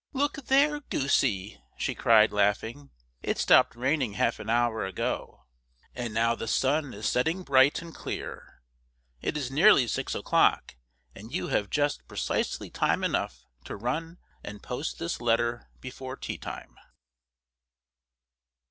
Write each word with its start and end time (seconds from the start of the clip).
"Look 0.13 0.33
there, 0.47 0.79
goosey!" 0.79 1.61
she 1.77 1.93
cried, 1.93 2.31
laughing. 2.33 2.89
"It 3.21 3.37
stopped 3.37 3.75
raining 3.75 4.13
half 4.13 4.39
an 4.39 4.49
hour 4.49 4.83
ago, 4.83 5.45
and 5.93 6.11
now 6.11 6.33
the 6.33 6.47
sun 6.47 6.91
is 6.95 7.07
setting 7.07 7.43
bright 7.43 7.83
and 7.83 7.93
clear. 7.93 8.63
It 9.21 9.37
is 9.37 9.51
nearly 9.51 9.85
six 9.85 10.15
o'clock, 10.15 10.75
and 11.13 11.31
you 11.31 11.49
have 11.49 11.69
just 11.69 12.07
precisely 12.07 12.71
time 12.71 13.03
enough 13.03 13.45
to 13.65 13.75
run 13.75 14.17
and 14.43 14.63
post 14.63 14.97
this 14.97 15.21
letter 15.21 15.69
before 15.81 16.15
tea 16.15 16.39
time." 16.39 16.77